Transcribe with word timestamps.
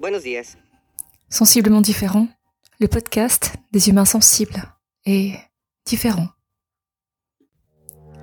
Buenos 0.00 0.22
días. 0.22 0.56
Sensiblement 1.28 1.82
différent, 1.82 2.26
le 2.80 2.88
podcast 2.88 3.52
des 3.70 3.90
humains 3.90 4.06
sensibles 4.06 4.62
et 5.04 5.34
différents. 5.84 6.28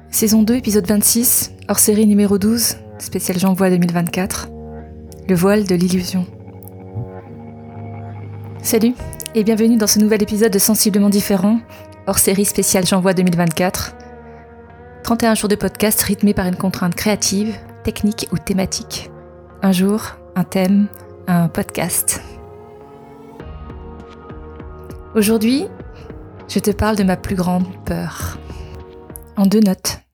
Saison 0.09 0.41
2, 0.41 0.55
épisode 0.55 0.87
26, 0.87 1.51
hors 1.69 1.77
série 1.77 2.07
numéro 2.07 2.39
12, 2.39 2.77
spécial 2.97 3.37
J'envoie 3.37 3.69
2024. 3.69 4.49
Le 5.29 5.35
voile 5.35 5.67
de 5.67 5.75
l'illusion. 5.75 6.25
Salut 8.63 8.95
et 9.35 9.43
bienvenue 9.43 9.77
dans 9.77 9.85
ce 9.85 9.99
nouvel 9.99 10.23
épisode 10.23 10.51
de 10.51 10.59
Sensiblement 10.59 11.11
différent, 11.11 11.59
hors 12.07 12.17
série 12.17 12.45
spéciale 12.45 12.87
J'envoie 12.87 13.13
2024. 13.13 13.95
31 15.03 15.35
jours 15.35 15.47
de 15.47 15.55
podcast 15.55 16.01
rythmés 16.01 16.33
par 16.33 16.47
une 16.47 16.55
contrainte 16.55 16.95
créative, 16.95 17.55
technique 17.83 18.27
ou 18.31 18.39
thématique. 18.39 19.11
Un 19.61 19.71
jour, 19.71 20.15
un 20.35 20.43
thème, 20.43 20.87
un 21.27 21.49
podcast. 21.49 22.21
Aujourd'hui, 25.13 25.67
je 26.47 26.59
te 26.59 26.71
parle 26.71 26.95
de 26.95 27.03
ma 27.03 27.17
plus 27.17 27.35
grande 27.35 27.65
peur. 27.85 28.37
En 29.35 29.45
deux 29.45 29.59
notes. 29.59 30.06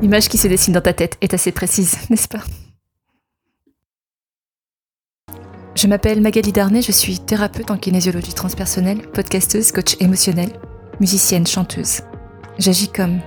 L'image 0.00 0.28
qui 0.28 0.38
se 0.38 0.48
dessine 0.48 0.72
dans 0.72 0.80
ta 0.80 0.94
tête 0.94 1.18
est 1.20 1.34
assez 1.34 1.52
précise, 1.52 1.96
n'est-ce 2.10 2.28
pas? 2.28 2.42
Je 5.74 5.86
m'appelle 5.86 6.20
Magali 6.20 6.52
Darnay, 6.52 6.82
je 6.82 6.92
suis 6.92 7.20
thérapeute 7.20 7.70
en 7.70 7.76
kinésiologie 7.76 8.32
transpersonnelle, 8.32 9.02
podcasteuse, 9.10 9.72
coach 9.72 9.96
émotionnel, 10.00 10.50
musicienne, 11.00 11.46
chanteuse. 11.46 12.00
J'agis 12.58 12.88
comme 12.88 13.20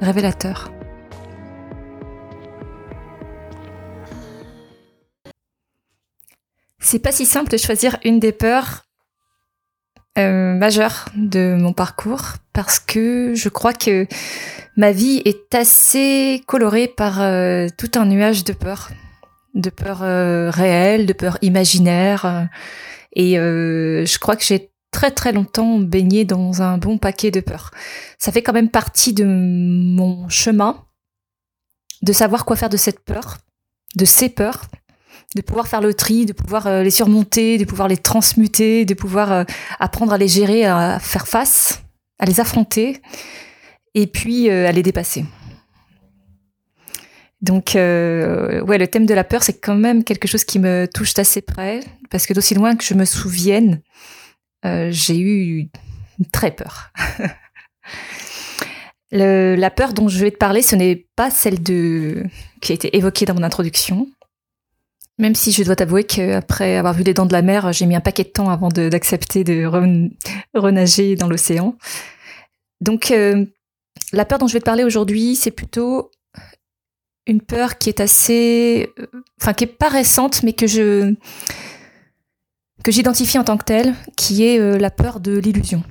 révélateur. 0.00 0.70
C'est 6.78 6.98
pas 6.98 7.12
si 7.12 7.26
simple 7.26 7.50
de 7.50 7.56
choisir 7.56 7.98
une 8.04 8.20
des 8.20 8.32
peurs 8.32 8.87
euh, 10.18 10.54
majeures 10.54 11.06
de 11.14 11.56
mon 11.58 11.72
parcours 11.72 12.34
parce 12.52 12.78
que 12.78 13.34
je 13.34 13.48
crois 13.48 13.72
que 13.72 14.06
ma 14.76 14.90
vie 14.90 15.22
est 15.24 15.54
assez 15.54 16.42
colorée 16.46 16.88
par 16.88 17.20
euh, 17.22 17.68
tout 17.76 17.90
un 17.94 18.06
nuage 18.06 18.44
de 18.44 18.52
peur, 18.52 18.90
de 19.54 19.70
peur 19.70 20.02
euh, 20.02 20.50
réelle, 20.50 21.06
de 21.06 21.12
peur 21.12 21.38
imaginaire. 21.42 22.48
et 23.14 23.34
je 23.34 24.18
crois 24.18 24.36
que 24.36 24.44
j'ai 24.44 24.70
très 24.90 25.10
très 25.10 25.32
longtemps 25.32 25.78
baigné 25.78 26.24
dans 26.24 26.62
un 26.62 26.78
bon 26.78 26.98
paquet 26.98 27.30
de 27.30 27.40
peurs. 27.40 27.70
Ça 28.18 28.32
fait 28.32 28.42
quand 28.42 28.52
même 28.52 28.70
partie 28.70 29.12
de 29.12 29.24
mon 29.24 30.28
chemin 30.28 30.84
de 32.02 32.12
savoir 32.12 32.44
quoi 32.44 32.56
faire 32.56 32.70
de 32.70 32.76
cette 32.76 33.00
peur, 33.00 33.38
de 33.96 34.04
ces 34.04 34.28
peurs, 34.28 34.66
de 35.36 35.42
pouvoir 35.42 35.68
faire 35.68 35.80
le 35.80 35.94
tri, 35.94 36.26
de 36.26 36.32
pouvoir 36.32 36.82
les 36.82 36.90
surmonter, 36.90 37.58
de 37.58 37.64
pouvoir 37.64 37.88
les 37.88 37.98
transmuter, 37.98 38.84
de 38.84 38.94
pouvoir 38.94 39.44
apprendre 39.78 40.12
à 40.12 40.18
les 40.18 40.28
gérer, 40.28 40.64
à 40.64 40.98
faire 40.98 41.28
face, 41.28 41.82
à 42.18 42.24
les 42.24 42.40
affronter 42.40 43.00
et 43.94 44.06
puis 44.06 44.48
euh, 44.48 44.68
à 44.68 44.72
les 44.72 44.82
dépasser. 44.82 45.24
Donc, 47.40 47.76
euh, 47.76 48.60
ouais, 48.62 48.78
le 48.78 48.88
thème 48.88 49.06
de 49.06 49.14
la 49.14 49.24
peur, 49.24 49.42
c'est 49.42 49.60
quand 49.60 49.76
même 49.76 50.02
quelque 50.02 50.26
chose 50.26 50.44
qui 50.44 50.58
me 50.58 50.86
touche 50.92 51.16
assez 51.18 51.40
près, 51.40 51.80
parce 52.10 52.26
que 52.26 52.34
d'aussi 52.34 52.54
loin 52.54 52.74
que 52.74 52.84
je 52.84 52.94
me 52.94 53.04
souvienne, 53.04 53.80
euh, 54.64 54.88
j'ai 54.90 55.20
eu 55.20 55.68
très 56.32 56.50
peur. 56.50 56.92
la 59.12 59.70
peur 59.70 59.92
dont 59.92 60.08
je 60.08 60.18
vais 60.18 60.32
te 60.32 60.36
parler, 60.36 60.62
ce 60.62 60.74
n'est 60.74 61.06
pas 61.14 61.30
celle 61.30 61.62
de 61.62 62.24
qui 62.60 62.72
a 62.72 62.74
été 62.74 62.96
évoquée 62.96 63.24
dans 63.24 63.34
mon 63.34 63.44
introduction. 63.44 64.08
Même 65.18 65.34
si 65.34 65.52
je 65.52 65.64
dois 65.64 65.76
t'avouer 65.76 66.04
qu'après 66.04 66.76
avoir 66.76 66.94
vu 66.94 67.02
les 67.02 67.14
dents 67.14 67.26
de 67.26 67.32
la 67.32 67.42
mer, 67.42 67.72
j'ai 67.72 67.86
mis 67.86 67.96
un 67.96 68.00
paquet 68.00 68.24
de 68.24 68.28
temps 68.28 68.50
avant 68.50 68.68
d'accepter 68.68 69.42
de, 69.42 69.64
renager 70.54 71.16
dans 71.16 71.28
l'océan. 71.28 71.76
Donc, 72.80 73.12
la 74.12 74.24
peur 74.24 74.38
dont 74.38 74.46
je 74.46 74.52
vais 74.52 74.60
te 74.60 74.64
parler 74.64 74.84
aujourd'hui, 74.84 75.34
c'est 75.34 75.50
plutôt 75.50 76.10
une 77.28 77.42
peur 77.42 77.78
qui 77.78 77.90
est 77.90 78.00
assez, 78.00 78.90
euh, 78.98 79.06
enfin 79.40 79.52
qui 79.52 79.64
est 79.64 79.66
pas 79.68 79.88
récente, 79.88 80.42
mais 80.42 80.54
que 80.54 80.66
je 80.66 81.14
que 82.82 82.90
j'identifie 82.90 83.38
en 83.38 83.44
tant 83.44 83.58
que 83.58 83.64
telle, 83.64 83.94
qui 84.16 84.44
est 84.44 84.58
euh, 84.58 84.78
la 84.78 84.90
peur 84.90 85.20
de 85.20 85.36
l'illusion, 85.36 85.82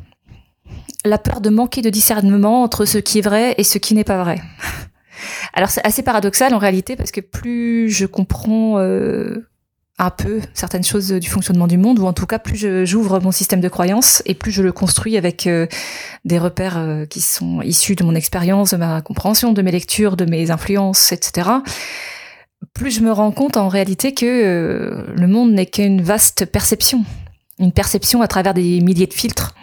la 1.05 1.19
peur 1.19 1.41
de 1.41 1.49
manquer 1.49 1.81
de 1.81 1.89
discernement 1.89 2.63
entre 2.63 2.85
ce 2.85 2.97
qui 2.97 3.19
est 3.19 3.21
vrai 3.21 3.53
et 3.57 3.63
ce 3.63 3.77
qui 3.77 3.93
n'est 3.93 4.03
pas 4.03 4.23
vrai. 4.23 4.41
Alors 5.53 5.69
c'est 5.69 5.85
assez 5.85 6.03
paradoxal 6.03 6.53
en 6.53 6.57
réalité 6.57 6.95
parce 6.95 7.11
que 7.11 7.21
plus 7.21 7.89
je 7.89 8.05
comprends 8.05 8.79
euh, 8.79 9.47
un 9.97 10.09
peu 10.09 10.41
certaines 10.53 10.83
choses 10.83 11.11
du 11.11 11.27
fonctionnement 11.27 11.67
du 11.67 11.77
monde, 11.77 11.99
ou 11.99 12.05
en 12.05 12.13
tout 12.13 12.25
cas 12.25 12.39
plus 12.39 12.85
j'ouvre 12.85 13.19
mon 13.19 13.31
système 13.31 13.61
de 13.61 13.69
croyances 13.69 14.21
et 14.25 14.35
plus 14.35 14.51
je 14.51 14.61
le 14.61 14.71
construis 14.71 15.17
avec 15.17 15.47
euh, 15.47 15.67
des 16.25 16.37
repères 16.37 16.77
euh, 16.77 17.05
qui 17.05 17.21
sont 17.21 17.61
issus 17.61 17.95
de 17.95 18.03
mon 18.03 18.15
expérience, 18.15 18.71
de 18.71 18.77
ma 18.77 19.01
compréhension, 19.01 19.53
de 19.53 19.61
mes 19.61 19.71
lectures, 19.71 20.15
de 20.15 20.25
mes 20.25 20.51
influences, 20.51 21.11
etc. 21.11 21.49
Plus 22.73 22.91
je 22.91 23.01
me 23.01 23.11
rends 23.11 23.31
compte 23.31 23.57
en 23.57 23.67
réalité 23.67 24.13
que 24.13 25.05
le 25.15 25.27
monde 25.27 25.51
n'est 25.51 25.65
qu'une 25.65 26.01
vaste 26.01 26.45
perception, 26.45 27.03
une 27.59 27.71
perception 27.71 28.21
à 28.21 28.27
travers 28.27 28.53
des 28.53 28.81
milliers 28.81 29.07
de 29.07 29.13
filtres 29.13 29.55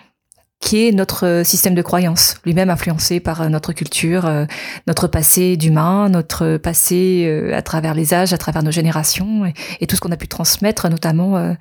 qui 0.60 0.86
est 0.88 0.92
notre 0.92 1.26
euh, 1.26 1.44
système 1.44 1.74
de 1.74 1.82
croyance, 1.82 2.36
lui-même 2.44 2.70
influencé 2.70 3.20
par 3.20 3.42
euh, 3.42 3.48
notre 3.48 3.72
culture, 3.72 4.24
euh, 4.24 4.46
notre 4.86 5.08
passé 5.08 5.56
d'humain, 5.56 6.08
notre 6.08 6.56
passé 6.56 7.50
à 7.52 7.62
travers 7.62 7.94
les 7.94 8.14
âges, 8.14 8.32
à 8.32 8.38
travers 8.38 8.62
nos 8.62 8.70
générations, 8.70 9.44
et, 9.80 9.86
tout 9.86 9.96
ce 9.96 10.00
qu'on 10.00 10.12
a 10.12 10.16
pu 10.16 10.28
transmettre, 10.28 10.88
notamment 10.88 11.54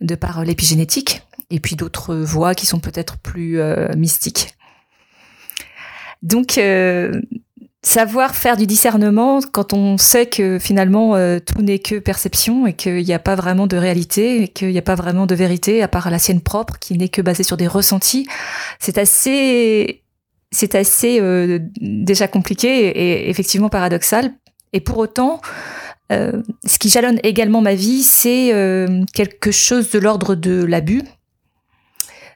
de 0.00 0.14
par 0.14 0.44
l'épigénétique, 0.44 1.22
et 1.50 1.60
puis 1.60 1.76
d'autres 1.76 2.14
voies 2.14 2.54
qui 2.54 2.66
sont 2.66 2.80
peut-être 2.80 3.18
plus 3.18 3.60
mystiques. 3.96 4.54
Donc, 6.22 6.58
savoir 7.86 8.34
faire 8.34 8.56
du 8.56 8.66
discernement 8.66 9.38
quand 9.52 9.72
on 9.72 9.96
sait 9.96 10.26
que 10.26 10.58
finalement 10.58 11.14
euh, 11.14 11.38
tout 11.38 11.62
n'est 11.62 11.78
que 11.78 12.00
perception 12.00 12.66
et 12.66 12.72
qu'il 12.72 13.04
n'y 13.04 13.12
a 13.12 13.20
pas 13.20 13.36
vraiment 13.36 13.68
de 13.68 13.76
réalité 13.76 14.42
et 14.42 14.48
qu'il 14.48 14.70
n'y 14.70 14.78
a 14.78 14.82
pas 14.82 14.96
vraiment 14.96 15.24
de 15.24 15.36
vérité 15.36 15.84
à 15.84 15.88
part 15.88 16.10
la 16.10 16.18
sienne 16.18 16.40
propre 16.40 16.80
qui 16.80 16.98
n'est 16.98 17.08
que 17.08 17.22
basée 17.22 17.44
sur 17.44 17.56
des 17.56 17.68
ressentis, 17.68 18.26
c'est 18.80 18.98
assez 18.98 20.02
c'est 20.50 20.74
assez 20.74 21.20
euh, 21.20 21.60
déjà 21.80 22.26
compliqué 22.26 22.88
et, 22.88 23.30
effectivement 23.30 23.68
paradoxal. 23.68 24.32
Et 24.72 24.80
pour 24.80 24.98
autant, 24.98 25.40
euh, 26.10 26.42
ce 26.64 26.80
qui 26.80 26.88
jalonne 26.88 27.20
également 27.22 27.60
ma 27.60 27.76
vie, 27.76 28.02
c'est 28.02 28.52
quelque 29.14 29.52
chose 29.52 29.90
de 29.90 30.00
l'ordre 30.00 30.34
de 30.34 30.64
l'abus, 30.64 31.02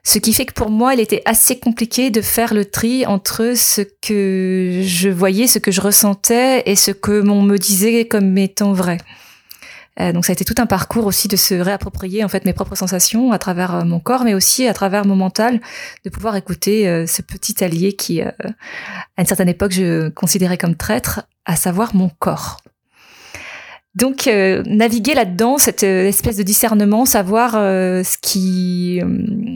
ce 0.03 0.17
qui 0.17 0.33
fait 0.33 0.45
que 0.45 0.53
pour 0.53 0.71
moi, 0.71 0.93
il 0.93 0.99
était 0.99 1.21
assez 1.25 1.59
compliqué 1.59 2.09
de 2.09 2.21
faire 2.21 2.53
le 2.53 2.65
tri 2.65 3.05
entre 3.05 3.53
ce 3.55 3.81
que 4.01 4.81
je 4.83 5.09
voyais, 5.09 5.47
ce 5.47 5.59
que 5.59 5.71
je 5.71 5.81
ressentais 5.81 6.63
et 6.65 6.75
ce 6.75 6.91
que 6.91 7.11
l'on 7.11 7.43
me 7.43 7.57
disait 7.57 8.07
comme 8.07 8.37
étant 8.37 8.73
vrai. 8.73 8.97
Euh, 9.99 10.13
donc 10.13 10.25
ça 10.25 10.31
a 10.31 10.33
été 10.33 10.45
tout 10.45 10.55
un 10.57 10.65
parcours 10.65 11.05
aussi 11.05 11.27
de 11.27 11.35
se 11.35 11.53
réapproprier 11.53 12.23
en 12.23 12.29
fait 12.29 12.45
mes 12.45 12.53
propres 12.53 12.75
sensations 12.75 13.31
à 13.31 13.39
travers 13.39 13.75
euh, 13.75 13.83
mon 13.83 13.99
corps, 13.99 14.23
mais 14.23 14.33
aussi 14.33 14.67
à 14.67 14.73
travers 14.73 15.05
mon 15.05 15.15
mental, 15.15 15.59
de 16.05 16.09
pouvoir 16.09 16.35
écouter 16.35 16.87
euh, 16.87 17.05
ce 17.05 17.21
petit 17.21 17.63
allié 17.63 17.93
qui, 17.93 18.21
à 18.21 18.33
une 19.17 19.25
certaine 19.25 19.49
époque, 19.49 19.71
je 19.71 20.09
considérais 20.09 20.57
comme 20.57 20.75
traître, 20.75 21.21
à 21.45 21.55
savoir 21.55 21.93
mon 21.95 22.09
corps. 22.09 22.57
Donc 23.93 24.27
euh, 24.27 24.63
naviguer 24.65 25.13
là-dedans, 25.13 25.57
cette 25.57 25.83
euh, 25.83 26.07
espèce 26.07 26.37
de 26.37 26.43
discernement, 26.43 27.05
savoir 27.05 27.55
euh, 27.55 28.03
ce 28.03 28.17
qui 28.21 29.01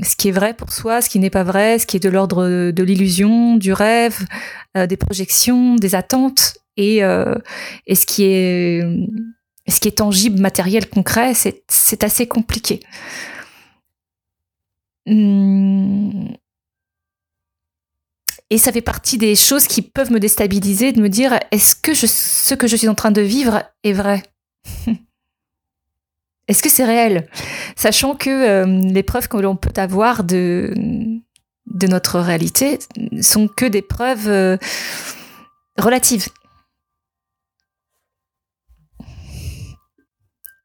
ce 0.03 0.15
qui 0.17 0.27
est 0.27 0.31
vrai 0.31 0.53
pour 0.53 0.73
soi, 0.73 1.01
ce 1.01 1.09
qui 1.09 1.19
n'est 1.19 1.29
pas 1.29 1.43
vrai, 1.43 1.79
ce 1.79 1.85
qui 1.85 1.95
est 1.97 2.01
de 2.01 2.09
l'ordre 2.09 2.71
de 2.71 2.83
l'illusion, 2.83 3.55
du 3.55 3.71
rêve, 3.71 4.25
des 4.75 4.97
projections, 4.97 5.75
des 5.75 5.95
attentes, 5.95 6.55
et, 6.75 6.97
et 6.97 7.95
ce 7.95 8.05
qui 8.05 8.23
est 8.25 8.83
ce 9.67 9.79
qui 9.79 9.87
est 9.87 9.97
tangible, 9.97 10.39
matériel, 10.41 10.89
concret, 10.89 11.33
c'est 11.33 11.63
c'est 11.69 12.03
assez 12.03 12.27
compliqué. 12.27 12.81
Hum. 15.07 16.35
Et 18.49 18.57
ça 18.57 18.71
fait 18.71 18.81
partie 18.81 19.17
des 19.17 19.35
choses 19.35 19.67
qui 19.67 19.81
peuvent 19.81 20.11
me 20.11 20.19
déstabiliser, 20.19 20.91
de 20.91 21.01
me 21.01 21.09
dire 21.09 21.39
est-ce 21.51 21.75
que 21.75 21.93
ce 21.95 22.53
que 22.53 22.67
je 22.67 22.75
suis 22.75 22.87
en 22.87 22.95
train 22.95 23.11
de 23.11 23.21
vivre 23.21 23.63
est 23.83 23.93
vrai? 23.93 24.23
Est-ce 26.47 26.61
que 26.61 26.69
c'est 26.69 26.85
réel? 26.85 27.27
Sachant 27.75 28.15
que 28.15 28.29
euh, 28.29 28.65
les 28.65 29.01
preuves 29.01 29.27
que 29.27 29.37
l'on 29.37 29.55
peut 29.55 29.73
avoir 29.77 30.23
de, 30.23 30.71
notre 31.89 32.19
réalité 32.19 32.77
sont 33.21 33.47
que 33.47 33.65
des 33.65 33.81
preuves 33.81 34.27
euh, 34.27 34.57
relatives. 35.77 36.27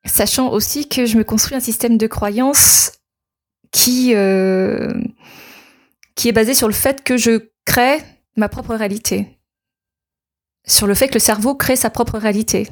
Sachant 0.05 0.51
aussi 0.51 0.87
que 0.89 1.07
je 1.07 1.17
me 1.17 1.25
construis 1.25 1.57
un 1.57 1.61
système 1.61 1.97
de 1.97 2.07
croyance 2.07 2.93
qui, 3.71 4.15
euh, 4.15 4.93
qui 6.15 6.29
est 6.29 6.33
basé 6.33 6.53
sur 6.53 6.69
le 6.69 6.75
fait 6.75 7.03
que 7.03 7.17
je 7.17 7.50
crée 7.65 7.99
ma 8.37 8.49
propre 8.49 8.75
réalité. 8.75 9.39
Sur 10.67 10.87
le 10.87 10.95
fait 10.95 11.09
que 11.09 11.15
le 11.15 11.21
cerveau 11.21 11.55
crée 11.55 11.77
sa 11.77 11.91
propre 11.91 12.19
réalité. 12.19 12.69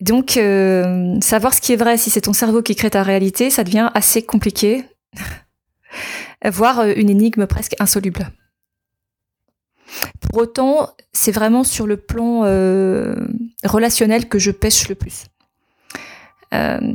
Donc, 0.00 0.36
euh, 0.36 1.18
savoir 1.20 1.54
ce 1.54 1.60
qui 1.60 1.72
est 1.72 1.76
vrai, 1.76 1.96
si 1.96 2.10
c'est 2.10 2.22
ton 2.22 2.32
cerveau 2.32 2.62
qui 2.62 2.74
crée 2.74 2.90
ta 2.90 3.02
réalité, 3.02 3.50
ça 3.50 3.64
devient 3.64 3.90
assez 3.94 4.22
compliqué, 4.22 4.84
voire 6.44 6.80
euh, 6.80 6.92
une 6.96 7.08
énigme 7.08 7.46
presque 7.46 7.74
insoluble. 7.78 8.28
Pour 10.20 10.42
autant, 10.42 10.90
c'est 11.12 11.32
vraiment 11.32 11.62
sur 11.62 11.86
le 11.86 11.96
plan 11.96 12.42
euh, 12.44 13.14
relationnel 13.64 14.28
que 14.28 14.38
je 14.38 14.50
pêche 14.50 14.88
le 14.88 14.94
plus. 14.94 15.26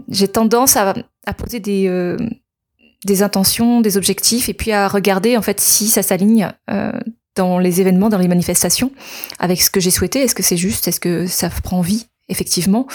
J'ai 0.08 0.30
tendance 0.30 0.78
à, 0.78 0.94
poser 1.38 1.60
des, 1.60 1.90
des 3.06 3.24
intentions, 3.24 3.82
des 3.82 3.98
objectifs, 3.98 4.50
et 4.50 4.54
puis 4.54 4.72
à 4.72 4.88
regarder 4.88 5.38
en 5.38 5.42
fait 5.42 5.60
si 5.60 5.88
ça 5.88 6.04
s'aligne 6.04 6.52
dans 7.36 7.60
les 7.60 7.80
événements, 7.80 8.10
dans 8.10 8.18
les 8.18 8.28
manifestations, 8.28 8.92
avec 9.40 9.62
ce 9.62 9.72
que 9.72 9.80
j'ai 9.80 9.92
souhaité. 9.92 10.20
Est-ce 10.20 10.36
que 10.36 10.44
c'est 10.44 10.58
juste? 10.58 10.88
Est-ce 10.88 11.00
que 11.00 11.26
ça 11.26 11.50
prend 11.50 11.82
vie 11.82 12.08
effectivement, 12.30 12.86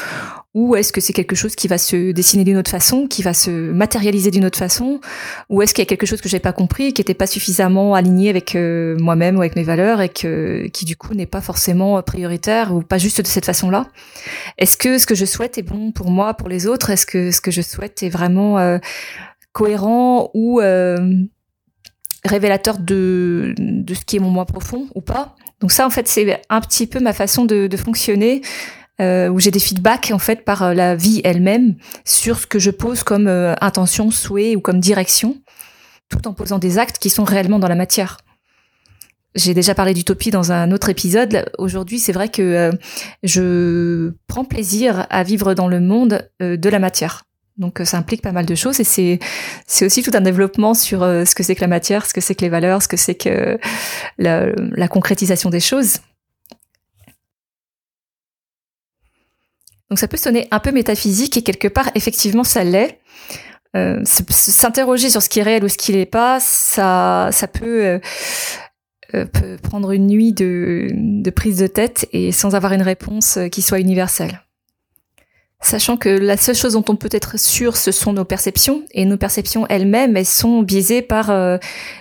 ou 0.54 0.76
est-ce 0.76 0.92
que 0.92 1.00
c'est 1.00 1.12
quelque 1.12 1.34
chose 1.34 1.56
qui 1.56 1.66
va 1.66 1.76
se 1.76 2.12
dessiner 2.12 2.44
d'une 2.44 2.56
autre 2.56 2.70
façon, 2.70 3.08
qui 3.08 3.22
va 3.22 3.34
se 3.34 3.50
matérialiser 3.50 4.30
d'une 4.30 4.44
autre 4.44 4.58
façon, 4.58 5.00
ou 5.50 5.60
est-ce 5.60 5.74
qu'il 5.74 5.82
y 5.82 5.86
a 5.86 5.86
quelque 5.86 6.06
chose 6.06 6.20
que 6.20 6.28
j'ai 6.28 6.38
pas 6.38 6.52
compris, 6.52 6.94
qui 6.94 7.00
n'était 7.00 7.14
pas 7.14 7.26
suffisamment 7.26 7.94
aligné 7.94 8.30
avec 8.30 8.54
euh, 8.54 8.96
moi-même 8.98 9.36
ou 9.36 9.40
avec 9.40 9.56
mes 9.56 9.64
valeurs 9.64 10.00
et 10.00 10.08
que 10.08 10.68
qui 10.68 10.84
du 10.84 10.96
coup 10.96 11.14
n'est 11.14 11.26
pas 11.26 11.40
forcément 11.40 12.00
prioritaire 12.02 12.72
ou 12.72 12.82
pas 12.82 12.98
juste 12.98 13.20
de 13.20 13.26
cette 13.26 13.44
façon-là? 13.44 13.86
Est-ce 14.56 14.76
que 14.76 14.98
ce 14.98 15.06
que 15.06 15.16
je 15.16 15.24
souhaite 15.24 15.58
est 15.58 15.62
bon 15.62 15.90
pour 15.90 16.10
moi, 16.10 16.34
pour 16.34 16.48
les 16.48 16.68
autres? 16.68 16.90
Est-ce 16.90 17.06
que 17.06 17.32
ce 17.32 17.40
que 17.40 17.50
je 17.50 17.60
souhaite 17.60 18.04
est 18.04 18.10
vraiment 18.10 18.58
euh, 18.58 18.78
cohérent 19.54 20.30
ou 20.34 20.60
euh, 20.60 20.98
révélateur 22.24 22.76
de, 22.78 23.54
ce 23.88 24.04
qui 24.04 24.16
est 24.16 24.18
mon 24.18 24.28
moi 24.28 24.44
profond 24.44 24.88
ou 24.94 25.00
pas 25.00 25.36
donc 25.60 25.72
ça, 25.72 25.86
en 25.86 25.90
fait, 25.90 26.06
c'est 26.08 26.42
un 26.50 26.60
petit 26.60 26.86
peu 26.86 27.00
ma 27.00 27.14
façon 27.14 27.46
de, 27.46 27.74
fonctionner 27.74 28.42
euh, 29.00 29.28
où 29.28 29.40
j'ai 29.40 29.50
des 29.50 29.60
feedbacks 29.60 30.10
en 30.12 30.18
fait 30.18 30.44
par 30.44 30.74
la 30.74 30.94
vie 30.94 31.22
elle-même 31.24 31.76
sur 32.04 32.38
ce 32.38 32.46
que 32.46 32.58
je 32.58 32.70
pose 32.70 33.02
comme 33.02 33.28
euh, 33.28 33.54
intention, 33.62 34.10
souhait 34.10 34.56
ou 34.56 34.60
comme 34.60 34.78
direction, 34.78 35.36
tout 36.10 36.28
en 36.28 36.34
posant 36.34 36.58
des 36.58 36.76
actes 36.76 36.98
qui 36.98 37.08
sont 37.08 37.24
réellement 37.24 37.58
dans 37.58 37.68
la 37.68 37.76
matière. 37.76 38.18
J'ai 39.34 39.54
déjà 39.54 39.74
parlé 39.74 39.94
d'utopie 39.94 40.30
dans 40.30 40.52
un 40.52 40.70
autre 40.70 40.90
épisode. 40.90 41.46
Aujourd'hui, 41.56 41.98
c'est 41.98 42.12
vrai 42.12 42.28
que 42.28 42.70
je 43.22 44.12
prends 44.26 44.44
plaisir 44.44 45.06
à 45.08 45.22
vivre 45.22 45.54
dans 45.54 45.66
le 45.66 45.80
monde 45.80 46.28
de 46.40 46.68
la 46.68 46.78
matière. 46.78 47.24
Donc 47.56 47.80
ça 47.84 47.98
implique 47.98 48.22
pas 48.22 48.32
mal 48.32 48.46
de 48.46 48.54
choses 48.54 48.80
et 48.80 48.84
c'est 49.66 49.86
aussi 49.86 50.02
tout 50.02 50.10
un 50.14 50.20
développement 50.20 50.74
sur 50.74 51.00
ce 51.00 51.34
que 51.34 51.44
c'est 51.44 51.54
que 51.54 51.60
la 51.60 51.68
matière, 51.68 52.04
ce 52.04 52.12
que 52.12 52.20
c'est 52.20 52.34
que 52.34 52.42
les 52.42 52.48
valeurs, 52.48 52.82
ce 52.82 52.88
que 52.88 52.96
c'est 52.96 53.14
que 53.14 53.58
la, 54.18 54.88
concrétisation 54.88 55.50
des 55.50 55.60
choses. 55.60 56.00
Donc 59.88 60.00
ça 60.00 60.08
peut 60.08 60.16
sonner 60.16 60.48
un 60.50 60.58
peu 60.58 60.72
métaphysique 60.72 61.36
et 61.36 61.42
quelque 61.42 61.68
part, 61.68 61.90
effectivement, 61.94 62.42
ça 62.42 62.64
l'est. 62.64 62.98
Euh, 63.76 64.00
S'interroger 64.04 65.10
sur 65.10 65.22
ce 65.22 65.28
qui 65.28 65.38
est 65.38 65.42
réel 65.44 65.64
ou 65.64 65.68
ce 65.68 65.76
qui 65.76 65.92
n'est 65.92 66.06
pas, 66.06 66.38
ça, 66.40 67.28
ça 67.32 67.46
peut, 67.46 67.84
euh, 67.84 67.98
euh, 69.14 69.26
prendre 69.62 69.92
une 69.92 70.06
nuit 70.06 70.32
de, 70.32 71.30
prise 71.30 71.58
de 71.58 71.66
tête 71.66 72.08
et 72.12 72.32
sans 72.32 72.54
avoir 72.54 72.72
une 72.72 72.82
réponse 72.82 73.36
euh, 73.36 73.48
qui 73.48 73.62
soit 73.62 73.78
universelle. 73.78 74.43
Sachant 75.64 75.96
que 75.96 76.10
la 76.10 76.36
seule 76.36 76.54
chose 76.54 76.74
dont 76.74 76.84
on 76.88 76.96
peut 76.96 77.08
être 77.10 77.38
sûr, 77.38 77.76
ce 77.76 77.90
sont 77.90 78.12
nos 78.12 78.24
perceptions, 78.24 78.84
et 78.92 79.04
nos 79.06 79.16
perceptions 79.16 79.66
elles-mêmes, 79.68 80.16
elles 80.16 80.26
sont 80.26 80.62
biaisées 80.62 81.02
par 81.02 81.30
euh, 81.30 81.56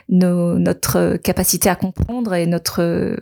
notre 0.10 1.18
capacité 1.18 1.70
à 1.70 1.76
comprendre 1.76 2.34
et 2.34 2.46
notre, 2.46 3.16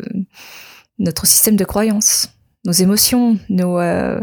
notre 0.98 1.28
système 1.28 1.56
de 1.56 1.64
croyances 1.64 2.30
nos 2.64 2.72
émotions, 2.72 3.40
euh, 3.60 4.20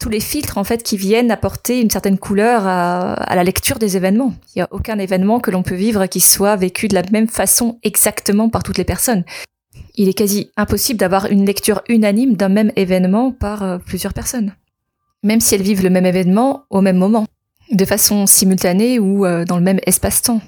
tous 0.00 0.08
les 0.08 0.20
filtres 0.20 0.56
en 0.56 0.64
fait 0.64 0.82
qui 0.82 0.96
viennent 0.96 1.30
apporter 1.30 1.80
une 1.80 1.90
certaine 1.90 2.18
couleur 2.18 2.66
à, 2.66 3.34
la 3.34 3.44
lecture 3.44 3.78
des 3.78 3.96
événements. 3.96 4.34
Il 4.54 4.58
n'y 4.58 4.62
a 4.62 4.68
aucun 4.70 4.98
événement 4.98 5.40
que 5.40 5.50
l'on 5.50 5.62
peut 5.62 5.74
vivre 5.74 6.06
qui 6.06 6.20
soit 6.20 6.56
vécu 6.56 6.88
de 6.88 6.94
la 6.94 7.02
même 7.12 7.28
façon 7.28 7.78
exactement 7.82 8.48
par 8.48 8.62
toutes 8.62 8.78
les 8.78 8.84
personnes. 8.84 9.24
Il 9.94 10.08
est 10.08 10.14
quasi 10.14 10.50
impossible 10.56 10.98
d'avoir 10.98 11.26
une 11.26 11.44
lecture 11.44 11.82
unanime 11.88 12.34
d'un 12.34 12.48
même 12.48 12.72
événement 12.76 13.30
par 13.30 13.62
euh, 13.62 13.78
plusieurs 13.78 14.14
personnes, 14.14 14.54
même 15.26 15.40
si 15.40 15.54
elles 15.54 15.62
vivent 15.62 15.82
le 15.82 15.90
même 15.90 16.06
événement 16.06 16.64
au 16.70 16.80
même 16.80 16.96
moment, 16.96 17.26
de 17.72 17.84
façon 17.84 18.26
simultanée 18.26 18.98
ou 18.98 19.26
euh, 19.26 19.44
dans 19.44 19.56
le 19.56 19.62
même 19.62 19.80
espace-temps. 19.86 20.40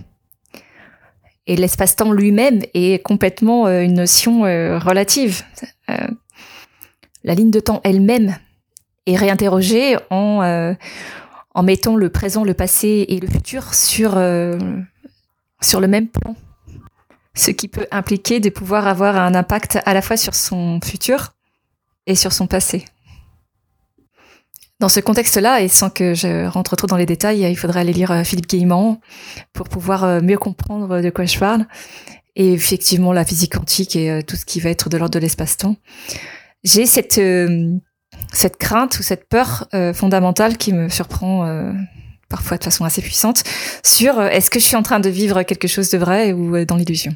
Et 1.47 1.57
l'espace-temps 1.57 2.13
lui-même 2.13 2.61
est 2.75 3.03
complètement 3.03 3.69
une 3.69 3.95
notion 3.95 4.43
relative 4.43 5.43
la 7.25 7.35
ligne 7.35 7.51
de 7.51 7.61
temps 7.61 7.81
elle-même 7.85 8.37
est 9.07 9.17
réinterrogée 9.17 9.97
en, 10.11 10.43
euh, 10.43 10.75
mettant 11.63 11.97
le 11.97 12.09
présent, 12.09 12.45
le 12.45 12.55
passé 12.55 13.05
et 13.09 13.19
le 13.19 13.29
futur 13.29 13.73
euh, 14.17 14.59
sur 15.61 15.81
le 15.81 15.89
même 15.89 16.09
plan. 16.09 16.37
Ce 17.35 17.51
qui 17.51 17.69
peut 17.69 17.87
impliquer 17.91 18.41
de 18.41 18.49
pouvoir 18.49 18.87
avoir 18.87 19.17
un 19.17 19.35
impact 19.35 19.79
à 19.85 19.95
la 19.95 20.03
fois 20.03 20.17
sur 20.17 20.35
son 20.35 20.81
futur 20.83 21.35
et 22.07 22.15
sur 22.15 22.33
son 22.33 22.47
passé. 22.47 22.85
Dans 24.81 24.89
ce 24.89 25.01
contexte-là, 25.01 25.61
et 25.63 25.69
sans 25.69 25.91
que 25.91 26.15
je 26.15 26.47
rentre 26.47 26.77
trop 26.77 26.87
dans 26.87 26.97
les 26.97 27.07
détails, 27.07 27.41
il 27.41 27.57
faudrait 27.57 27.81
aller 27.81 27.93
lire 27.93 28.13
euh, 28.13 28.23
Philippe 28.23 28.49
Guillemant 28.49 29.01
pour 29.53 29.69
pouvoir 29.69 30.23
mieux 30.23 30.39
comprendre 30.39 31.01
de 31.01 31.11
quoi 31.11 31.25
je 31.25 31.39
parle. 31.39 31.67
Et 32.37 32.53
effectivement, 32.53 33.13
la 33.13 33.25
physique 33.25 33.57
quantique 33.57 33.97
et 33.97 34.23
tout 34.23 34.37
ce 34.37 34.45
qui 34.45 34.61
va 34.61 34.71
être 34.71 34.89
de 34.89 34.97
l'ordre 34.97 35.15
de 35.15 35.19
l'espace-temps 35.19 35.75
j'ai 36.65 36.87
cette 36.87 37.19
euh, 37.19 37.77
cette 38.33 38.57
crainte 38.57 38.99
ou 38.99 39.03
cette 39.03 39.29
peur 39.29 39.67
euh, 39.75 39.93
fondamentale 39.93 40.57
qui 40.57 40.73
me 40.73 40.89
surprend 40.89 41.47
euh, 41.47 41.73
parfois 42.29 42.59
de 42.59 42.65
façon 42.65 42.85
assez 42.85 43.03
puissante 43.03 43.43
sur 43.85 44.21
est-ce 44.21 44.51
que 44.51 44.59
je 44.59 44.65
suis 44.65 44.77
en 44.77 44.83
train 44.83 45.01
de 45.01 45.09
vivre 45.09 45.43
quelque 45.43 45.69
chose 45.69 45.91
de 45.91 45.99
vrai 45.99 46.33
ou 46.33 46.65
dans 46.65 46.77
l'illusion? 46.77 47.13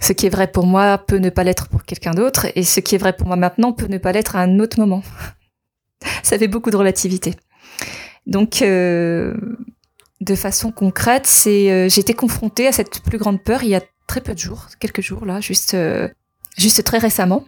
Ce 0.00 0.12
qui 0.12 0.26
est 0.26 0.30
vrai 0.30 0.46
pour 0.46 0.66
moi 0.66 0.98
peut 0.98 1.16
ne 1.16 1.30
pas 1.30 1.42
l'être 1.42 1.68
pour 1.68 1.84
quelqu'un 1.84 2.12
d'autre 2.12 2.46
et 2.54 2.62
ce 2.62 2.80
qui 2.80 2.94
est 2.94 2.98
vrai 2.98 3.14
pour 3.14 3.26
moi 3.26 3.36
maintenant 3.36 3.72
peut 3.72 3.86
ne 3.88 3.98
pas 3.98 4.12
l'être 4.12 4.36
à 4.36 4.40
un 4.40 4.58
autre 4.60 4.78
moment. 4.78 5.02
Ça 6.26 6.38
fait 6.38 6.48
beaucoup 6.48 6.70
de 6.70 6.76
relativité. 6.76 7.34
Donc 8.26 8.60
de 8.60 10.34
façon 10.34 10.72
concrète, 10.72 11.26
c'est 11.26 11.88
j'ai 11.88 12.00
été 12.00 12.14
confrontée 12.14 12.66
à 12.66 12.72
cette 12.72 13.00
plus 13.02 13.18
grande 13.18 13.42
peur 13.42 13.62
il 13.62 13.68
y 13.68 13.74
a 13.74 13.82
très 14.06 14.20
peu 14.20 14.34
de 14.34 14.38
jours, 14.38 14.66
quelques 14.80 15.02
jours 15.02 15.24
là, 15.24 15.40
juste 15.40 15.76
juste 16.56 16.82
très 16.82 16.98
récemment. 16.98 17.44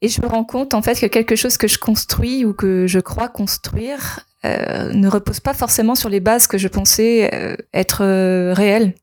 Et 0.00 0.08
je 0.08 0.22
me 0.22 0.26
rends 0.28 0.44
compte 0.44 0.74
en 0.74 0.82
fait 0.82 1.00
que 1.00 1.06
quelque 1.06 1.34
chose 1.34 1.56
que 1.56 1.66
je 1.66 1.78
construis 1.78 2.44
ou 2.44 2.52
que 2.52 2.86
je 2.86 3.00
crois 3.00 3.28
construire 3.28 4.28
euh, 4.44 4.92
ne 4.92 5.08
repose 5.08 5.40
pas 5.40 5.54
forcément 5.54 5.96
sur 5.96 6.08
les 6.08 6.20
bases 6.20 6.46
que 6.46 6.58
je 6.58 6.68
pensais 6.68 7.34
euh, 7.34 7.56
être 7.74 8.04
euh, 8.04 8.52
réelles. 8.54 8.94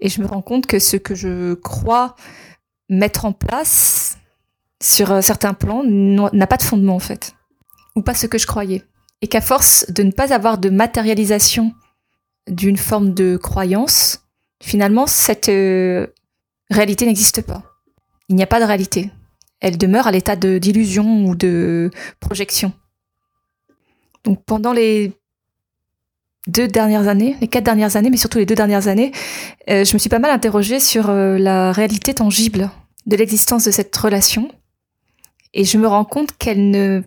Et 0.00 0.08
je 0.08 0.22
me 0.22 0.26
rends 0.26 0.40
compte 0.40 0.66
que 0.66 0.78
ce 0.78 0.96
que 0.96 1.14
je 1.14 1.54
crois 1.54 2.16
mettre 2.88 3.26
en 3.26 3.32
place 3.32 4.16
sur 4.82 5.22
certains 5.22 5.54
plans 5.54 5.82
n'a 5.84 6.46
pas 6.46 6.56
de 6.56 6.62
fondement 6.62 6.96
en 6.96 7.00
fait, 7.00 7.34
ou 7.96 8.02
pas 8.02 8.14
ce 8.14 8.26
que 8.26 8.38
je 8.38 8.46
croyais. 8.46 8.84
Et 9.20 9.26
qu'à 9.26 9.40
force 9.40 9.90
de 9.90 10.02
ne 10.02 10.12
pas 10.12 10.32
avoir 10.32 10.58
de 10.58 10.70
matérialisation 10.70 11.72
d'une 12.48 12.76
forme 12.76 13.14
de 13.14 13.36
croyance, 13.36 14.20
finalement 14.62 15.06
cette 15.06 15.50
réalité 16.70 17.06
n'existe 17.06 17.42
pas. 17.42 17.62
Il 18.28 18.36
n'y 18.36 18.42
a 18.42 18.46
pas 18.46 18.60
de 18.60 18.64
réalité 18.64 19.10
elle 19.60 19.78
demeure 19.78 20.06
à 20.06 20.12
l'état 20.12 20.36
d'illusion 20.36 21.24
ou 21.24 21.34
de 21.34 21.90
projection. 22.20 22.72
Donc 24.24 24.44
pendant 24.44 24.72
les 24.72 25.12
deux 26.46 26.68
dernières 26.68 27.08
années, 27.08 27.36
les 27.40 27.48
quatre 27.48 27.64
dernières 27.64 27.96
années, 27.96 28.10
mais 28.10 28.16
surtout 28.16 28.38
les 28.38 28.46
deux 28.46 28.54
dernières 28.54 28.88
années, 28.88 29.12
euh, 29.68 29.84
je 29.84 29.92
me 29.92 29.98
suis 29.98 30.08
pas 30.08 30.18
mal 30.18 30.30
interrogée 30.30 30.80
sur 30.80 31.10
euh, 31.10 31.38
la 31.38 31.72
réalité 31.72 32.14
tangible 32.14 32.70
de 33.06 33.16
l'existence 33.16 33.64
de 33.64 33.70
cette 33.70 33.94
relation. 33.96 34.50
Et 35.58 35.64
je 35.64 35.76
me 35.76 35.88
rends 35.88 36.04
compte 36.04 36.38
qu'elle 36.38 37.04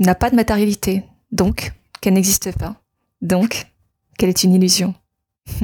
n'a 0.00 0.14
pas 0.16 0.28
de 0.28 0.34
matérialité, 0.34 1.04
donc 1.30 1.72
qu'elle 2.00 2.14
n'existe 2.14 2.50
pas, 2.58 2.82
donc 3.20 3.68
qu'elle 4.18 4.28
est 4.28 4.42
une 4.42 4.52
illusion. 4.52 4.92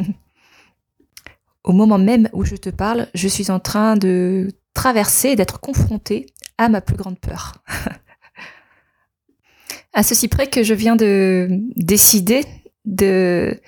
Au 1.65 1.73
moment 1.73 1.99
même 1.99 2.29
où 2.33 2.45
je 2.45 2.55
te 2.55 2.71
parle, 2.71 3.09
je 3.13 3.27
suis 3.27 3.51
en 3.51 3.59
train 3.59 3.97
de 3.97 4.53
traverser, 4.73 5.35
d'être 5.35 5.59
confrontée 5.59 6.27
à 6.59 6.69
ma 6.69 6.81
plus 6.81 6.95
grande 6.95 7.19
peur. 7.19 7.55
à 9.93 10.05
ceci 10.05 10.29
près 10.29 10.47
que 10.47 10.63
je 10.63 10.75
viens 10.75 10.95
de 10.95 11.49
décider 11.75 12.45
de 12.85 13.61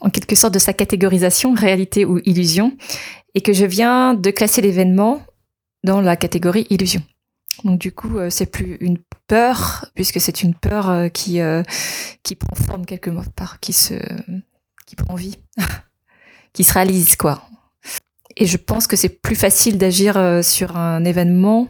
en 0.00 0.10
quelque 0.10 0.36
sorte 0.36 0.52
de 0.52 0.58
sa 0.58 0.74
catégorisation, 0.74 1.54
réalité 1.54 2.04
ou 2.04 2.20
illusion, 2.26 2.76
et 3.34 3.40
que 3.40 3.54
je 3.54 3.64
viens 3.64 4.12
de 4.12 4.30
classer 4.30 4.60
l'événement 4.60 5.22
dans 5.82 6.02
la 6.02 6.16
catégorie 6.16 6.66
illusion. 6.68 7.02
Donc 7.64 7.78
du 7.78 7.92
coup, 7.92 8.18
euh, 8.18 8.30
c'est 8.30 8.46
plus 8.46 8.76
une 8.80 8.98
peur, 9.26 9.86
puisque 9.94 10.20
c'est 10.20 10.42
une 10.42 10.54
peur 10.54 10.90
euh, 10.90 11.08
qui 11.08 11.40
euh, 11.40 11.62
qui 12.22 12.34
prend 12.34 12.56
forme 12.56 12.86
quelque 12.86 13.10
part, 13.36 13.60
qui 13.60 13.72
se 13.72 13.94
qui 14.86 14.96
prend 14.96 15.14
vie, 15.14 15.38
qui 16.52 16.64
se 16.64 16.72
réalise 16.72 17.16
quoi. 17.16 17.42
Et 18.36 18.46
je 18.46 18.56
pense 18.56 18.86
que 18.86 18.96
c'est 18.96 19.10
plus 19.10 19.36
facile 19.36 19.76
d'agir 19.76 20.40
sur 20.42 20.78
un 20.78 21.04
événement 21.04 21.68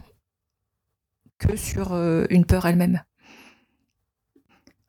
que 1.38 1.56
sur 1.56 1.92
une 2.30 2.44
peur 2.44 2.66
elle-même. 2.66 3.02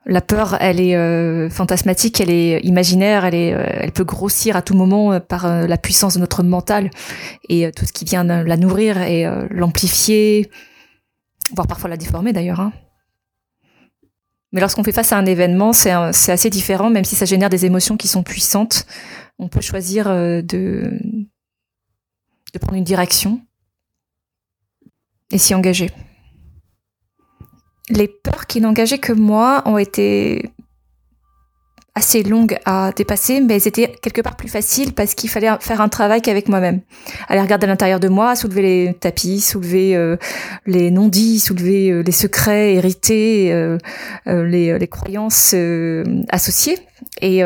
La 0.06 0.22
peur, 0.22 0.56
elle 0.62 0.80
est 0.80 1.50
fantasmatique, 1.50 2.22
elle 2.22 2.30
est 2.30 2.60
imaginaire, 2.60 3.26
elle 3.26 3.34
est, 3.34 3.48
elle 3.48 3.92
peut 3.92 4.04
grossir 4.04 4.56
à 4.56 4.62
tout 4.62 4.76
moment 4.76 5.20
par 5.20 5.48
la 5.68 5.78
puissance 5.80 6.14
de 6.14 6.20
notre 6.20 6.44
mental 6.44 6.92
et 7.50 7.72
tout 7.72 7.86
ce 7.86 7.92
qui 7.94 8.06
vient 8.06 8.24
la 8.24 8.58
nourrir 8.58 9.02
et 9.02 9.26
l'amplifier, 9.50 10.52
voire 11.54 11.68
parfois 11.68 11.90
la 11.90 11.98
déformer 11.98 12.34
d'ailleurs. 12.34 12.60
Hein. 12.60 12.74
Mais 14.52 14.62
lorsqu'on 14.62 14.84
fait 14.84 14.92
face 14.92 15.12
à 15.12 15.18
un 15.18 15.26
événement, 15.26 15.74
c'est 15.74 15.92
assez 15.92 16.50
différent, 16.50 16.90
même 16.90 17.06
si 17.06 17.16
ça 17.16 17.26
génère 17.26 17.50
des 17.50 17.66
émotions 17.66 17.98
qui 17.98 18.08
sont 18.08 18.24
puissantes. 18.24 18.86
On 19.40 19.48
peut 19.48 19.62
choisir 19.62 20.08
euh, 20.08 20.42
de, 20.44 21.00
de 22.54 22.60
prendre 22.60 22.78
une 22.78 22.84
direction 22.84 23.42
et 25.32 25.40
s'y 25.40 25.56
engager. 25.56 25.90
Les 27.90 28.08
peurs 28.08 28.46
qui 28.46 28.62
n'engageaient 28.62 29.00
que 29.00 29.12
moi 29.12 29.64
ont 29.66 29.80
été 29.80 30.52
assez 31.96 32.24
longues 32.24 32.58
à 32.66 32.92
dépasser, 32.96 33.40
mais 33.40 33.56
elles 33.56 33.68
étaient 33.68 33.96
quelque 34.02 34.22
part 34.22 34.36
plus 34.36 34.48
faciles 34.48 34.94
parce 34.94 35.14
qu'il 35.14 35.30
fallait 35.30 35.50
faire 35.60 35.80
un 35.80 35.90
travail 35.90 36.22
qu'avec 36.22 36.50
moi-même. 36.50 36.82
Aller 37.28 37.42
regarder 37.42 37.66
à 37.66 37.68
l'intérieur 37.68 38.00
de 38.00 38.08
moi, 38.08 38.36
soulever 38.36 38.62
les 38.62 38.94
tapis, 38.96 39.40
soulever 39.40 39.96
euh, 39.96 40.18
les 40.66 40.90
non-dits, 40.90 41.40
soulever 41.40 41.92
euh, 41.92 42.02
les 42.02 42.12
secrets 42.12 42.74
hérités, 42.74 43.54
euh, 43.54 43.78
les, 44.26 44.88
croyances 44.88 45.56
associées. 46.30 46.80
Et 47.22 47.42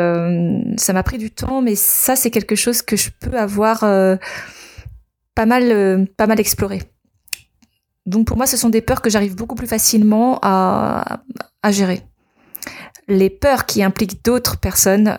ça 0.76 0.92
m'a 0.92 1.02
pris 1.02 1.18
du 1.18 1.30
temps, 1.30 1.60
mais 1.60 1.74
ça 1.74 2.16
c'est 2.16 2.30
quelque 2.30 2.54
chose 2.54 2.82
que 2.82 2.96
je 2.96 3.10
peux 3.20 3.36
avoir 3.36 3.80
pas 3.80 5.46
mal, 5.46 6.06
pas 6.16 6.26
mal 6.26 6.40
exploré. 6.40 6.82
Donc 8.06 8.26
pour 8.26 8.36
moi, 8.36 8.46
ce 8.46 8.56
sont 8.56 8.70
des 8.70 8.80
peurs 8.80 9.02
que 9.02 9.10
j'arrive 9.10 9.36
beaucoup 9.36 9.54
plus 9.54 9.66
facilement 9.66 10.38
à 10.42 11.20
gérer 11.70 12.02
les 13.08 13.30
peurs 13.30 13.64
qui 13.64 13.82
impliquent 13.82 14.22
d'autres 14.22 14.58
personnes, 14.58 15.18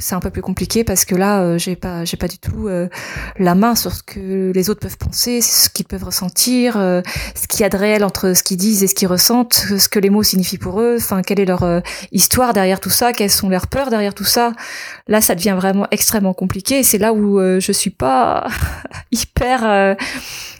c'est 0.00 0.14
un 0.14 0.20
peu 0.20 0.30
plus 0.30 0.40
compliqué 0.40 0.82
parce 0.82 1.04
que 1.04 1.14
là, 1.14 1.42
euh, 1.42 1.58
j'ai 1.58 1.76
pas, 1.76 2.06
j'ai 2.06 2.16
pas 2.16 2.26
du 2.26 2.38
tout 2.38 2.68
euh, 2.68 2.88
la 3.38 3.54
main 3.54 3.74
sur 3.74 3.92
ce 3.92 4.02
que 4.02 4.50
les 4.54 4.70
autres 4.70 4.80
peuvent 4.80 4.96
penser, 4.96 5.42
ce 5.42 5.68
qu'ils 5.68 5.84
peuvent 5.84 6.04
ressentir, 6.04 6.78
euh, 6.78 7.02
ce 7.34 7.46
qu'il 7.46 7.60
y 7.60 7.64
a 7.64 7.68
de 7.68 7.76
réel 7.76 8.02
entre 8.02 8.32
ce 8.32 8.42
qu'ils 8.42 8.56
disent 8.56 8.82
et 8.82 8.86
ce 8.86 8.94
qu'ils 8.94 9.08
ressentent, 9.08 9.52
ce 9.52 9.88
que 9.90 9.98
les 9.98 10.08
mots 10.08 10.22
signifient 10.22 10.56
pour 10.56 10.80
eux. 10.80 10.96
Enfin, 10.96 11.20
quelle 11.20 11.38
est 11.38 11.44
leur 11.44 11.82
histoire 12.12 12.54
derrière 12.54 12.80
tout 12.80 12.90
ça, 12.90 13.12
quelles 13.12 13.30
sont 13.30 13.50
leurs 13.50 13.66
peurs 13.66 13.90
derrière 13.90 14.14
tout 14.14 14.24
ça. 14.24 14.54
Là, 15.06 15.20
ça 15.20 15.34
devient 15.34 15.54
vraiment 15.56 15.86
extrêmement 15.90 16.34
compliqué. 16.34 16.82
C'est 16.82 16.98
là 16.98 17.12
où 17.12 17.38
je 17.38 17.72
suis 17.72 17.90
pas 17.90 18.48
hyper, 19.12 19.96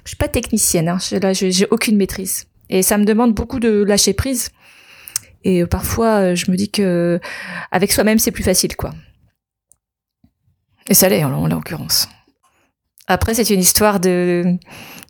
je 0.04 0.08
suis 0.08 0.16
pas 0.16 0.28
technicienne. 0.28 0.88
Hein. 0.88 0.98
Là, 1.22 1.32
j'ai 1.32 1.66
aucune 1.70 1.96
maîtrise 1.96 2.44
et 2.68 2.82
ça 2.82 2.98
me 2.98 3.04
demande 3.04 3.34
beaucoup 3.34 3.60
de 3.60 3.82
lâcher 3.82 4.12
prise 4.12 4.50
et 5.44 5.64
parfois, 5.66 6.34
je 6.34 6.50
me 6.50 6.56
dis 6.56 6.70
que 6.70 7.20
avec 7.70 7.92
soi-même, 7.92 8.18
c'est 8.18 8.32
plus 8.32 8.42
facile, 8.42 8.76
quoi. 8.76 8.92
Et 10.88 10.94
ça 10.94 11.08
l'est, 11.08 11.24
en, 11.24 11.46
l'occurrence. 11.46 12.08
Après, 13.06 13.34
c'est 13.34 13.48
une 13.50 13.60
histoire 13.60 14.00
de, 14.00 14.58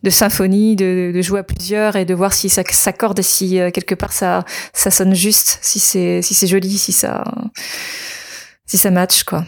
symphonie, 0.08 0.76
de, 0.76 1.10
de, 1.14 1.22
jouer 1.22 1.40
à 1.40 1.42
plusieurs 1.42 1.96
et 1.96 2.04
de 2.04 2.14
voir 2.14 2.32
si 2.32 2.48
ça 2.48 2.62
s'accorde, 2.68 3.20
si 3.22 3.58
euh, 3.58 3.70
quelque 3.70 3.94
part 3.94 4.12
ça, 4.12 4.44
ça 4.72 4.90
sonne 4.90 5.14
juste, 5.14 5.58
si 5.62 5.80
c'est, 5.80 6.22
si 6.22 6.34
c'est 6.34 6.46
joli, 6.46 6.78
si 6.78 6.92
ça, 6.92 7.24
si 8.66 8.78
ça 8.78 8.90
match, 8.90 9.24
quoi. 9.24 9.44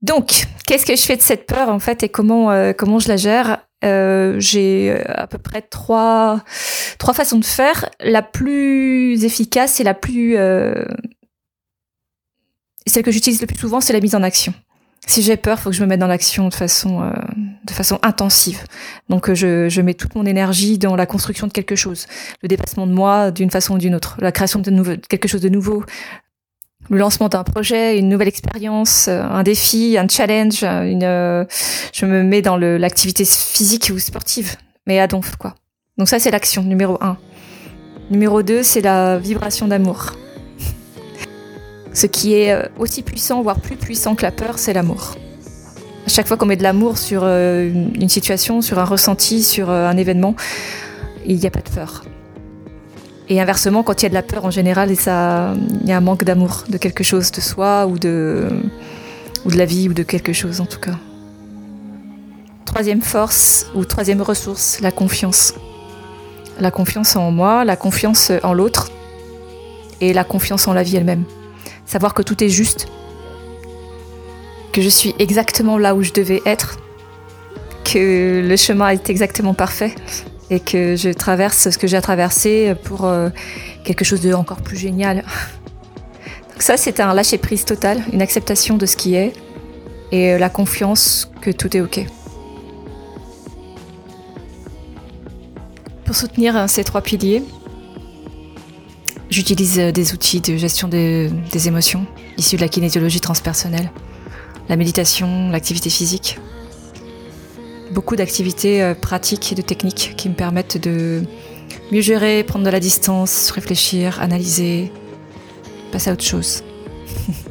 Donc, 0.00 0.46
qu'est-ce 0.66 0.86
que 0.86 0.94
je 0.94 1.02
fais 1.02 1.16
de 1.16 1.22
cette 1.22 1.46
peur 1.46 1.68
en 1.68 1.80
fait 1.80 2.04
et 2.04 2.08
comment 2.08 2.52
euh, 2.52 2.72
comment 2.72 3.00
je 3.00 3.08
la 3.08 3.16
gère? 3.16 3.67
Euh, 3.84 4.38
J'ai 4.38 4.90
euh, 4.90 5.02
à 5.08 5.26
peu 5.26 5.38
près 5.38 5.62
trois 5.62 6.42
trois 6.98 7.14
façons 7.14 7.38
de 7.38 7.44
faire. 7.44 7.88
La 8.00 8.22
plus 8.22 9.24
efficace 9.24 9.80
et 9.80 9.84
la 9.84 9.94
plus 9.94 10.36
celle 12.86 13.02
que 13.02 13.10
j'utilise 13.10 13.40
le 13.40 13.46
plus 13.46 13.58
souvent, 13.58 13.80
c'est 13.80 13.92
la 13.92 14.00
mise 14.00 14.14
en 14.14 14.22
action. 14.22 14.54
Si 15.06 15.22
j'ai 15.22 15.36
peur, 15.36 15.58
faut 15.58 15.70
que 15.70 15.76
je 15.76 15.82
me 15.82 15.86
mette 15.86 16.00
dans 16.00 16.06
l'action 16.06 16.48
de 16.48 16.54
façon 16.54 17.12
de 17.64 17.72
façon 17.72 17.98
intensive. 18.02 18.64
Donc 19.08 19.32
je, 19.32 19.68
je 19.68 19.80
mets 19.80 19.94
toute 19.94 20.14
mon 20.14 20.26
énergie 20.26 20.78
dans 20.78 20.96
la 20.96 21.06
construction 21.06 21.46
de 21.46 21.52
quelque 21.52 21.76
chose, 21.76 22.06
le 22.42 22.48
dépassement 22.48 22.86
de 22.86 22.92
moi 22.92 23.30
d'une 23.30 23.50
façon 23.50 23.74
ou 23.74 23.78
d'une 23.78 23.94
autre, 23.94 24.16
la 24.20 24.32
création 24.32 24.60
de, 24.60 24.96
quelque 25.08 25.28
chose 25.28 25.40
de 25.40 25.48
nouveau, 25.48 25.84
le 26.90 26.98
lancement 26.98 27.28
d'un 27.28 27.44
projet, 27.44 27.98
une 27.98 28.08
nouvelle 28.08 28.28
expérience, 28.28 29.08
euh, 29.08 29.22
un 29.22 29.42
défi, 29.42 29.96
un 29.98 30.08
challenge, 30.08 30.62
une, 30.62 31.04
euh, 31.04 31.44
je 31.92 32.06
me 32.06 32.22
mets 32.22 32.42
dans 32.42 32.56
l'activité 32.56 33.24
physique 33.24 33.90
ou 33.94 33.98
sportive, 33.98 34.56
mais 34.86 34.98
à 34.98 35.06
donf, 35.06 35.36
quoi. 35.36 35.54
Donc 35.98 36.08
ça, 36.08 36.18
c'est 36.18 36.30
l'action 36.30 36.62
numéro 36.62 36.96
un. 37.02 37.18
Numéro 38.10 38.42
deux, 38.42 38.62
c'est 38.62 38.80
la 38.80 39.18
vibration 39.18 39.68
d'amour. 39.68 40.12
Ce 41.92 42.06
qui 42.06 42.34
est 42.34 42.52
euh, 42.52 42.62
aussi 42.78 43.02
puissant, 43.02 43.42
voire 43.42 43.60
plus 43.60 43.76
puissant 43.76 44.14
que 44.14 44.22
la 44.22 44.30
peur, 44.30 44.58
c'est 44.58 44.72
l'amour. 44.72 45.16
Chaque 46.06 46.26
fois 46.26 46.38
qu'on 46.38 46.46
met 46.46 46.56
de 46.56 46.62
l'amour 46.62 46.96
sur 46.96 47.24
une 47.26 48.08
situation, 48.08 48.62
sur 48.62 48.78
un 48.78 48.84
ressenti, 48.86 49.44
sur 49.44 49.68
un 49.68 49.94
événement, 49.94 50.36
il 51.26 51.36
n'y 51.36 51.46
a 51.46 51.50
pas 51.50 51.60
de 51.60 51.68
peur. 51.68 52.02
Et 53.30 53.40
inversement, 53.40 53.82
quand 53.82 54.00
il 54.00 54.04
y 54.04 54.06
a 54.06 54.08
de 54.08 54.14
la 54.14 54.22
peur 54.22 54.46
en 54.46 54.50
général, 54.50 54.90
il 54.90 54.96
y 54.96 55.92
a 55.92 55.96
un 55.96 56.00
manque 56.00 56.24
d'amour 56.24 56.64
de 56.68 56.78
quelque 56.78 57.04
chose, 57.04 57.30
de 57.30 57.40
soi 57.40 57.86
ou 57.86 57.98
de, 57.98 58.48
ou 59.44 59.50
de 59.50 59.56
la 59.58 59.66
vie 59.66 59.88
ou 59.88 59.92
de 59.92 60.02
quelque 60.02 60.32
chose 60.32 60.60
en 60.60 60.66
tout 60.66 60.80
cas. 60.80 60.96
Troisième 62.64 63.02
force 63.02 63.66
ou 63.74 63.84
troisième 63.84 64.22
ressource, 64.22 64.80
la 64.80 64.90
confiance. 64.90 65.54
La 66.58 66.70
confiance 66.70 67.16
en 67.16 67.30
moi, 67.30 67.64
la 67.64 67.76
confiance 67.76 68.32
en 68.42 68.54
l'autre 68.54 68.90
et 70.00 70.12
la 70.12 70.24
confiance 70.24 70.66
en 70.66 70.72
la 70.72 70.82
vie 70.82 70.96
elle-même. 70.96 71.24
Savoir 71.84 72.14
que 72.14 72.22
tout 72.22 72.42
est 72.42 72.48
juste, 72.48 72.88
que 74.72 74.80
je 74.80 74.88
suis 74.88 75.14
exactement 75.18 75.76
là 75.78 75.94
où 75.94 76.02
je 76.02 76.12
devais 76.12 76.42
être, 76.46 76.78
que 77.84 78.42
le 78.46 78.56
chemin 78.56 78.88
est 78.88 79.08
exactement 79.10 79.54
parfait 79.54 79.94
et 80.50 80.60
que 80.60 80.96
je 80.96 81.10
traverse 81.10 81.70
ce 81.70 81.78
que 81.78 81.86
j'ai 81.86 82.00
traversé 82.00 82.74
pour 82.84 83.04
euh, 83.04 83.28
quelque 83.84 84.04
chose 84.04 84.20
de 84.20 84.32
encore 84.32 84.62
plus 84.62 84.76
génial. 84.76 85.16
Donc 86.52 86.62
ça, 86.62 86.76
c'est 86.76 87.00
un 87.00 87.14
lâcher 87.14 87.38
prise 87.38 87.64
total, 87.64 88.02
une 88.12 88.22
acceptation 88.22 88.76
de 88.76 88.86
ce 88.86 88.96
qui 88.96 89.14
est 89.14 89.32
et 90.10 90.32
euh, 90.32 90.38
la 90.38 90.48
confiance 90.48 91.30
que 91.40 91.50
tout 91.50 91.76
est 91.76 91.80
ok. 91.80 92.06
Pour 96.04 96.16
soutenir 96.16 96.56
euh, 96.56 96.66
ces 96.66 96.84
trois 96.84 97.02
piliers, 97.02 97.42
j'utilise 99.28 99.76
des 99.76 100.12
outils 100.14 100.40
de 100.40 100.56
gestion 100.56 100.88
des 100.88 101.30
émotions 101.66 102.06
issus 102.38 102.56
de 102.56 102.62
la 102.62 102.68
kinésiologie 102.68 103.20
transpersonnelle, 103.20 103.90
la 104.70 104.76
méditation, 104.76 105.50
l'activité 105.50 105.90
physique, 105.90 106.38
beaucoup 107.90 108.16
d'activités 108.16 108.82
euh, 108.82 108.94
pratiques 108.94 109.52
et 109.52 109.54
de 109.54 109.62
techniques 109.62 110.14
qui 110.16 110.28
me 110.28 110.34
permettent 110.34 110.78
de 110.78 111.22
mieux 111.92 112.00
gérer, 112.00 112.44
prendre 112.44 112.64
de 112.64 112.70
la 112.70 112.80
distance, 112.80 113.50
réfléchir, 113.50 114.20
analyser, 114.20 114.92
passer 115.92 116.10
à 116.10 116.12
autre 116.12 116.24
chose. 116.24 116.62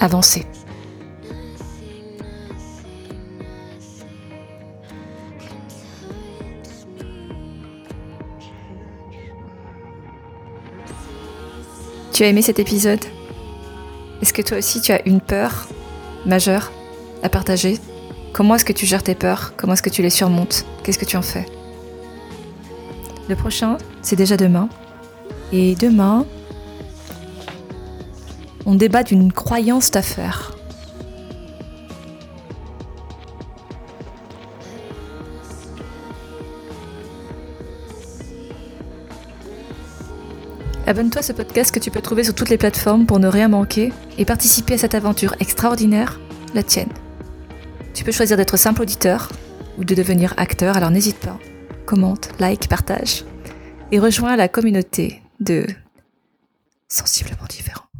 Avancer. 0.00 0.44
Tu 12.12 12.24
as 12.24 12.28
aimé 12.28 12.42
cet 12.42 12.58
épisode? 12.58 13.00
Est-ce 14.20 14.32
que 14.32 14.42
toi 14.42 14.58
aussi 14.58 14.80
tu 14.80 14.92
as 14.92 15.06
une 15.08 15.20
peur 15.20 15.68
majeure 16.26 16.70
à 17.22 17.28
partager? 17.28 17.78
Comment 18.32 18.54
est-ce 18.54 18.64
que 18.64 18.72
tu 18.72 18.86
gères 18.86 19.02
tes 19.02 19.14
peurs? 19.14 19.52
Comment 19.58 19.74
est-ce 19.74 19.82
que 19.82 19.90
tu 19.90 20.00
les 20.00 20.08
surmontes? 20.08 20.64
Qu'est-ce 20.82 20.98
que 20.98 21.04
tu 21.04 21.18
en 21.18 21.22
fais? 21.22 21.44
Le 23.28 23.36
prochain, 23.36 23.76
c'est 24.00 24.16
déjà 24.16 24.38
demain. 24.38 24.70
Et 25.52 25.74
demain, 25.74 26.24
on 28.64 28.74
débat 28.74 29.02
d'une 29.02 29.32
croyance 29.32 29.90
d'affaires. 29.90 30.56
Abonne-toi 40.86 41.20
à 41.20 41.22
ce 41.22 41.32
podcast 41.32 41.72
que 41.72 41.78
tu 41.78 41.90
peux 41.90 42.00
trouver 42.00 42.24
sur 42.24 42.34
toutes 42.34 42.48
les 42.48 42.58
plateformes 42.58 43.04
pour 43.04 43.18
ne 43.18 43.28
rien 43.28 43.48
manquer 43.48 43.92
et 44.16 44.24
participer 44.24 44.74
à 44.74 44.78
cette 44.78 44.94
aventure 44.94 45.34
extraordinaire, 45.38 46.18
la 46.54 46.62
tienne. 46.62 46.92
Tu 47.94 48.04
peux 48.04 48.12
choisir 48.12 48.36
d'être 48.36 48.56
simple 48.56 48.82
auditeur 48.82 49.30
ou 49.78 49.84
de 49.84 49.94
devenir 49.94 50.34
acteur, 50.36 50.76
alors 50.76 50.90
n'hésite 50.90 51.18
pas. 51.18 51.38
Commente, 51.86 52.30
like, 52.40 52.68
partage 52.68 53.24
et 53.90 53.98
rejoins 53.98 54.36
la 54.36 54.48
communauté 54.48 55.22
de 55.40 55.66
sensiblement 56.88 57.46
différents. 57.48 57.91